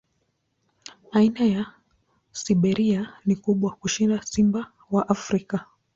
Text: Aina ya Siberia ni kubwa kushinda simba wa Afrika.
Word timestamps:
Aina 1.11 1.45
ya 1.45 1.65
Siberia 2.31 3.13
ni 3.25 3.35
kubwa 3.35 3.75
kushinda 3.75 4.21
simba 4.21 4.71
wa 4.91 5.09
Afrika. 5.09 5.65